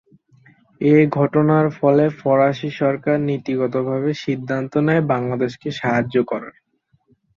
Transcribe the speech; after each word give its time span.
এ 0.81 1.05
ঘটনার 1.17 1.65
ফলে 1.79 2.05
ফরাসি 2.19 2.69
সরকার 2.81 3.17
নীতিগতভাবে 3.27 4.11
সিদ্ধান্ত 4.23 4.73
নেয় 4.87 5.03
বাংলাদেশকে 5.11 5.67
সাহায্য 5.79 6.15
করবার। 6.23 6.55